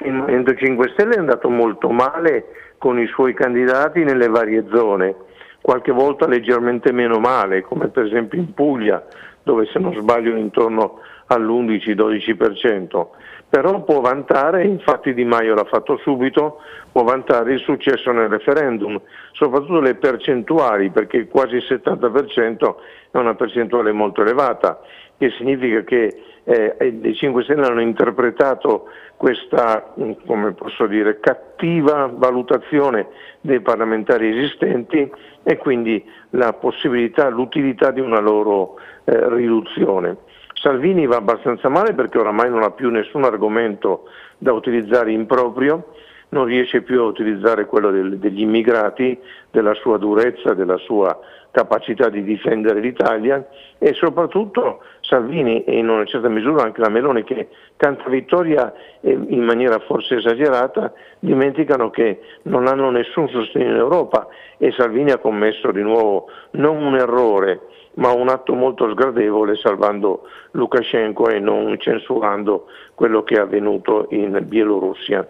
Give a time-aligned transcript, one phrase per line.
[0.00, 5.14] il Movimento 5 Stelle è andato molto male con i suoi candidati nelle varie zone,
[5.60, 9.04] qualche volta leggermente meno male, come per esempio in Puglia,
[9.42, 13.06] dove se non sbaglio intorno all'11-12%,
[13.48, 16.60] però può vantare, infatti Di Maio l'ha fatto subito,
[16.92, 19.00] può vantare il successo nel referendum,
[19.32, 22.74] soprattutto le percentuali, perché quasi il 70%
[23.10, 24.80] è una percentuale molto elevata,
[25.16, 28.86] che significa che eh, i 5 Stelle hanno interpretato
[29.16, 33.08] questa, mm, come posso dire, cattiva valutazione
[33.42, 35.10] dei parlamentari esistenti
[35.42, 40.16] e quindi la possibilità, l'utilità di una loro eh, riduzione.
[40.54, 44.04] Salvini va abbastanza male perché oramai non ha più nessun argomento
[44.38, 45.92] da utilizzare in proprio,
[46.30, 49.18] non riesce più a utilizzare quello del, degli immigrati,
[49.50, 51.18] della sua durezza, della sua
[51.58, 53.44] capacità di difendere l'Italia
[53.78, 59.42] e soprattutto Salvini e in una certa misura anche la Meloni che canta vittoria in
[59.42, 65.72] maniera forse esagerata, dimenticano che non hanno nessun sostegno in Europa e Salvini ha commesso
[65.72, 67.62] di nuovo non un errore
[67.94, 74.40] ma un atto molto sgradevole salvando Lukashenko e non censurando quello che è avvenuto in
[74.46, 75.26] Bielorussia.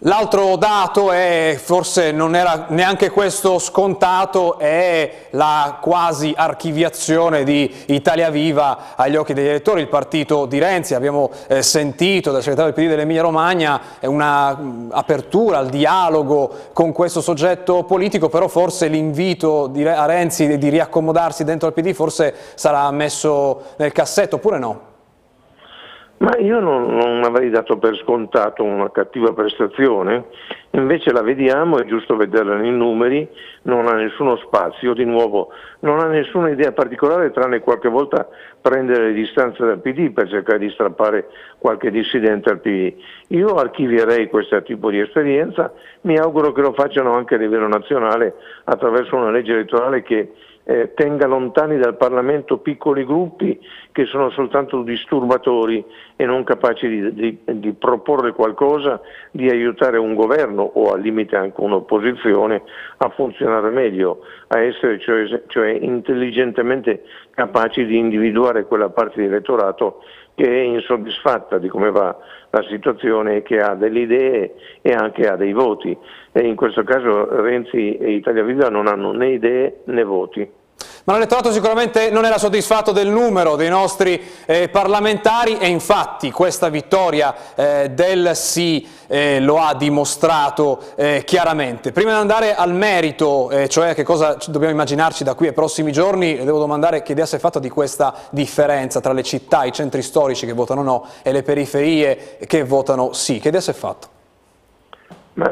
[0.00, 8.28] L'altro dato è, forse non era neanche questo scontato, è la quasi archiviazione di Italia
[8.28, 10.94] Viva agli occhi degli elettori, il partito di Renzi.
[10.94, 17.84] Abbiamo eh, sentito dal segretario del PD dell'Emilia Romagna un'apertura al dialogo con questo soggetto
[17.84, 23.92] politico, però forse l'invito a Renzi di riaccomodarsi dentro al PD forse sarà messo nel
[23.92, 24.94] cassetto, oppure no?
[26.18, 30.24] Ma io non, non, avrei dato per scontato una cattiva prestazione,
[30.70, 33.28] invece la vediamo, è giusto vederla nei numeri,
[33.62, 35.50] non ha nessuno spazio, di nuovo
[35.80, 38.28] non ha nessuna idea particolare tranne qualche volta
[38.60, 41.28] prendere le distanze dal PD per cercare di strappare
[41.58, 42.94] qualche dissidente al PD.
[43.28, 45.72] Io archivierei questo tipo di esperienza,
[46.02, 50.32] mi auguro che lo facciano anche a livello nazionale attraverso una legge elettorale che
[50.68, 53.56] eh, tenga lontani dal Parlamento piccoli gruppi
[53.92, 55.84] che sono soltanto disturbatori
[56.16, 59.00] e non capaci di, di, di, proporre qualcosa,
[59.30, 62.62] di aiutare un governo o al limite anche un'opposizione
[62.96, 70.02] a funzionare meglio, a essere cioè, cioè intelligentemente capaci di individuare quella parte di elettorato
[70.34, 72.14] che è insoddisfatta di come va
[72.50, 75.96] la situazione e che ha delle idee e anche ha dei voti.
[76.32, 80.55] E in questo caso Renzi e Italia Viva non hanno né idee né voti.
[81.06, 86.68] Ma l'elettorato sicuramente non era soddisfatto del numero dei nostri eh, parlamentari e infatti questa
[86.68, 91.92] vittoria eh, del sì eh, lo ha dimostrato eh, chiaramente.
[91.92, 95.92] Prima di andare al merito, eh, cioè che cosa dobbiamo immaginarci da qui ai prossimi
[95.92, 99.70] giorni, devo domandare che idea si è fatta di questa differenza tra le città, i
[99.70, 103.38] centri storici che votano no e le periferie che votano sì.
[103.38, 104.08] Che idea si è fatta?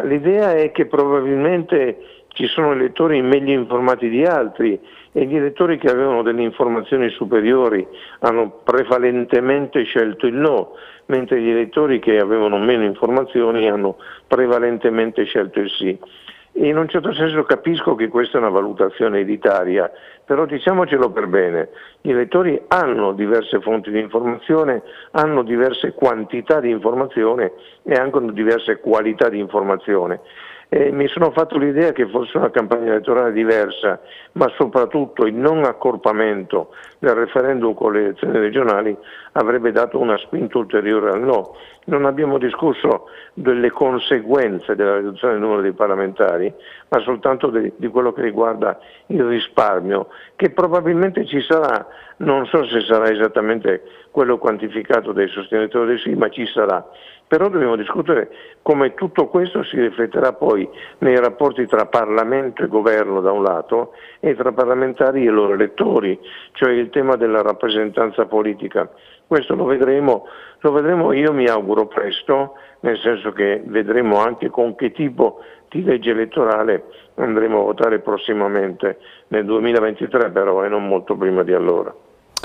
[0.02, 4.80] l'idea è che probabilmente ci sono elettori meglio informati di altri
[5.16, 7.86] e gli elettori che avevano delle informazioni superiori
[8.20, 10.72] hanno prevalentemente scelto il no,
[11.06, 15.96] mentre gli elettori che avevano meno informazioni hanno prevalentemente scelto il sì.
[16.56, 19.88] E in un certo senso capisco che questa è una valutazione elitaria,
[20.24, 21.68] però diciamocelo per bene,
[22.00, 27.52] gli elettori hanno diverse fonti di informazione, hanno diverse quantità di informazione
[27.82, 30.20] e anche diverse qualità di informazione
[30.74, 34.00] eh, mi sono fatto l'idea che fosse una campagna elettorale diversa,
[34.32, 38.96] ma soprattutto il non accorpamento del referendum con le elezioni regionali
[39.32, 41.54] avrebbe dato una spinta ulteriore al no.
[41.84, 46.52] Non abbiamo discusso delle conseguenze della riduzione del numero dei parlamentari,
[46.88, 48.76] ma soltanto di, di quello che riguarda
[49.06, 51.86] il risparmio, che probabilmente ci sarà,
[52.18, 56.86] non so se sarà esattamente quello quantificato dai sostenitori del sì, ma ci sarà
[57.26, 58.30] però dobbiamo discutere
[58.62, 63.92] come tutto questo si rifletterà poi nei rapporti tra Parlamento e Governo da un lato
[64.20, 66.18] e tra parlamentari e loro elettori,
[66.52, 68.88] cioè il tema della rappresentanza politica.
[69.26, 70.26] Questo lo vedremo,
[70.60, 75.40] lo vedremo io mi auguro presto, nel senso che vedremo anche con che tipo
[75.74, 76.84] di legge elettorale
[77.16, 78.98] andremo a votare prossimamente
[79.28, 81.92] nel 2023 però e non molto prima di allora.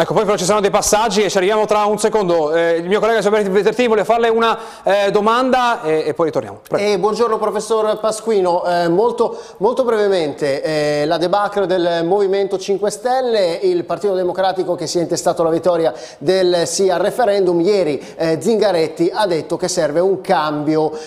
[0.02, 2.56] Ecco, poi però ci saranno dei passaggi e ci arriviamo tra un secondo.
[2.56, 6.62] Eh, il mio collega Giovanni Vetertini vuole farle una eh, domanda e, e, poi ritorniamo.
[6.78, 13.60] Eh, buongiorno professor Pasquino, eh, molto, molto, brevemente eh, la debacle del Movimento 5 Stelle,
[13.62, 18.38] il Partito Democratico che si è intestato la vittoria del sì al referendum, ieri eh,
[18.40, 20.98] Zingaretti ha detto che serve un cambio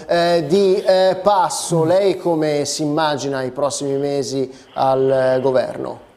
[0.45, 0.85] di
[1.23, 1.85] passo.
[1.85, 6.12] Lei come si immagina i prossimi mesi al governo?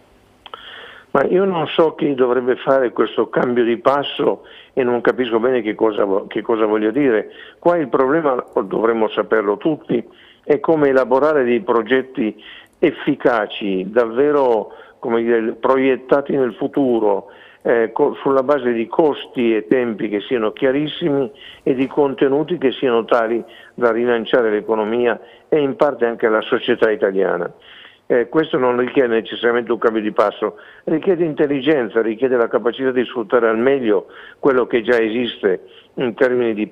[1.16, 5.62] Ma io non so chi dovrebbe fare questo cambio di passo e non capisco bene
[5.62, 7.32] che cosa, che cosa voglia dire.
[7.58, 10.06] Qua il problema, dovremmo saperlo tutti,
[10.44, 12.36] è come elaborare dei progetti
[12.80, 17.28] efficaci, davvero dire, proiettati nel futuro,
[17.62, 21.32] eh, sulla base di costi e tempi che siano chiarissimi
[21.64, 23.42] e di contenuti che siano tali
[23.74, 27.50] da rilanciare l'economia e in parte anche la società italiana.
[28.08, 33.04] Eh, questo non richiede necessariamente un cambio di passo, richiede intelligenza, richiede la capacità di
[33.04, 34.08] sfruttare al meglio
[34.40, 35.62] quello che già esiste
[35.96, 36.70] in termini di,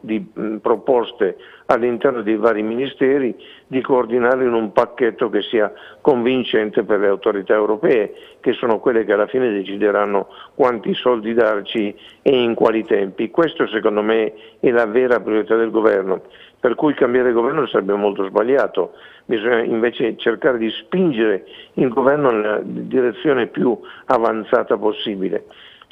[0.00, 1.36] di mh, proposte
[1.66, 3.34] all'interno dei vari ministeri,
[3.66, 9.04] di coordinarli in un pacchetto che sia convincente per le autorità europee, che sono quelle
[9.04, 13.30] che alla fine decideranno quanti soldi darci e in quali tempi.
[13.30, 16.22] Questo secondo me è la vera priorità del governo
[16.58, 22.60] per cui cambiare governo sarebbe molto sbagliato, bisogna invece cercare di spingere il governo nella
[22.60, 25.44] direzione più avanzata possibile.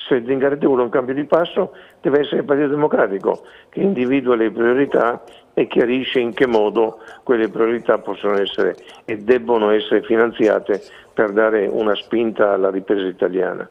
[0.06, 4.50] Se Zingaretti vuole un cambio di passo deve essere il Partito Democratico che individua le
[4.50, 5.22] priorità
[5.54, 11.66] e chiarisce in che modo quelle priorità possono essere e debbono essere finanziate per dare
[11.66, 13.68] una spinta alla ripresa italiana.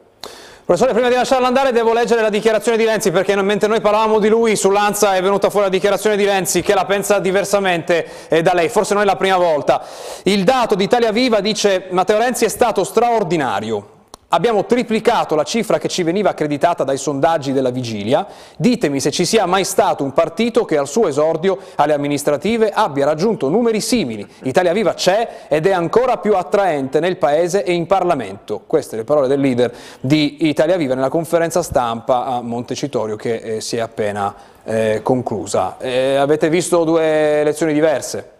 [0.64, 4.18] Professore, prima di lasciarlo andare devo leggere la dichiarazione di Renzi perché mentre noi parlavamo
[4.18, 8.40] di lui sull'Anza è venuta fuori la dichiarazione di Renzi che la pensa diversamente eh,
[8.40, 9.84] da lei, forse non è la prima volta.
[10.22, 13.93] Il dato di Italia Viva dice Matteo Renzi è stato straordinario,
[14.34, 18.26] Abbiamo triplicato la cifra che ci veniva accreditata dai sondaggi della vigilia.
[18.56, 23.04] Ditemi se ci sia mai stato un partito che al suo esordio alle amministrative abbia
[23.04, 24.26] raggiunto numeri simili.
[24.42, 28.62] Italia Viva c'è ed è ancora più attraente nel Paese e in Parlamento.
[28.66, 33.60] Queste le parole del leader di Italia Viva nella conferenza stampa a Montecitorio che eh,
[33.60, 34.34] si è appena
[34.64, 35.76] eh, conclusa.
[35.78, 38.33] Eh, avete visto due elezioni diverse?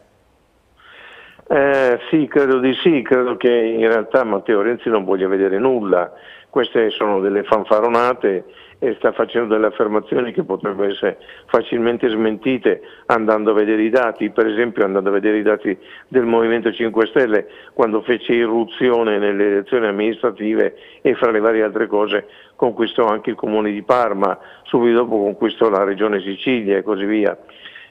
[1.47, 6.11] Eh, sì, credo di sì, credo che in realtà Matteo Renzi non voglia vedere nulla,
[6.49, 8.45] queste sono delle fanfaronate
[8.79, 14.31] e sta facendo delle affermazioni che potrebbero essere facilmente smentite andando a vedere i dati,
[14.31, 15.77] per esempio andando a vedere i dati
[16.09, 21.87] del Movimento 5 Stelle quando fece irruzione nelle elezioni amministrative e fra le varie altre
[21.87, 22.27] cose
[22.57, 27.37] conquistò anche il comune di Parma, subito dopo conquistò la regione Sicilia e così via.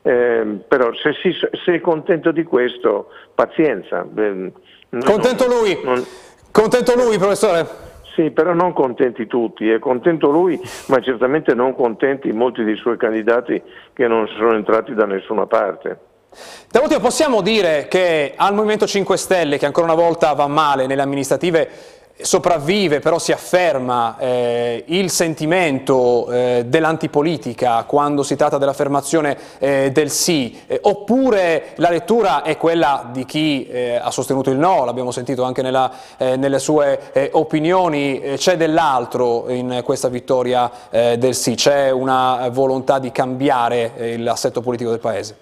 [0.03, 4.05] Eh, però se, si, se, è contento di questo, pazienza.
[4.15, 4.51] Eh,
[5.03, 6.05] contento non, lui, non...
[6.51, 7.91] contento lui professore?
[8.13, 12.97] Sì, però non contenti tutti, è contento lui, ma certamente non contenti molti dei suoi
[12.97, 13.59] candidati
[13.91, 15.97] che non sono entrati da nessuna parte.
[16.69, 20.85] Da ultimo possiamo dire che al Movimento 5 Stelle, che ancora una volta va male
[20.85, 21.69] nelle amministrative,
[22.23, 30.09] sopravvive, però si afferma eh, il sentimento eh, dell'antipolitica quando si tratta dell'affermazione eh, del
[30.09, 35.11] sì, eh, oppure la lettura è quella di chi eh, ha sostenuto il no, l'abbiamo
[35.11, 41.91] sentito anche nella, eh, nelle sue opinioni, c'è dell'altro in questa vittoria del sì, c'è
[41.91, 45.37] una volontà di cambiare l'assetto politico del Paese?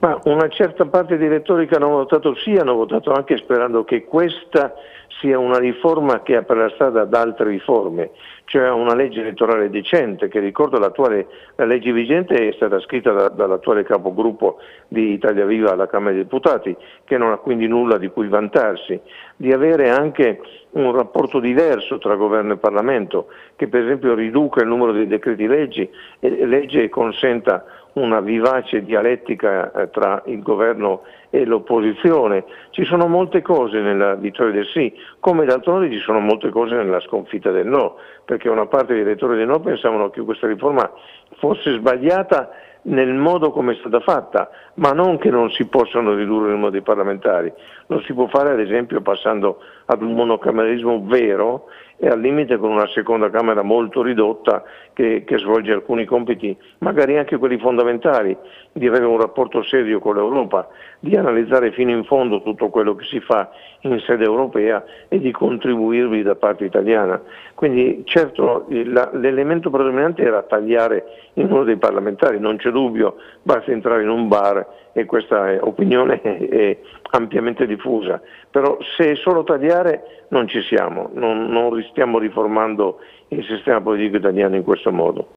[0.00, 4.04] Ma una certa parte dei elettori che hanno votato sì hanno votato anche sperando che
[4.04, 4.72] questa
[5.20, 8.10] sia una riforma che apre la strada ad altre riforme,
[8.44, 11.26] cioè una legge elettorale decente, che ricordo l'attuale,
[11.56, 14.58] la legge vigente è stata scritta da, dall'attuale capogruppo
[14.88, 16.74] di Italia Viva alla Camera dei Deputati,
[17.04, 18.98] che non ha quindi nulla di cui vantarsi,
[19.36, 20.40] di avere anche
[20.72, 23.26] un rapporto diverso tra governo e Parlamento,
[23.56, 25.88] che per esempio riduca il numero dei decreti leggi
[26.18, 27.64] e legge e consenta
[27.94, 32.44] una vivace dialettica eh, tra il governo e l'opposizione.
[32.70, 37.00] Ci sono molte cose nella vittoria del sì, come d'altronde ci sono molte cose nella
[37.00, 40.90] sconfitta del no, perché una parte dei elettori del no pensavano che questa riforma
[41.38, 42.50] fosse sbagliata
[42.82, 46.70] nel modo come è stata fatta, ma non che non si possano ridurre il numero
[46.70, 47.52] dei parlamentari.
[47.86, 51.66] Lo si può fare ad esempio passando ad un monocameralismo vero
[51.96, 54.62] e al limite con una seconda Camera molto ridotta
[54.94, 58.34] che, che, svolge alcuni compiti, magari anche quelli fondamentali,
[58.72, 60.68] di avere un rapporto serio con l'Europa,
[61.00, 65.30] di analizzare fino in fondo tutto quello che si fa in sede europea e di
[65.30, 67.20] contribuirvi da parte italiana.
[67.54, 71.04] Quindi certo l'elemento predominante era tagliare
[71.34, 76.20] il numero dei parlamentari, non c'è dubbio, basta entrare in un bar e questa opinione
[76.20, 76.78] è
[77.12, 78.20] ampiamente diffusa,
[78.50, 84.16] però se è solo tagliare non ci siamo, non, non stiamo riformando il sistema politico
[84.16, 85.28] italiano in questo modo.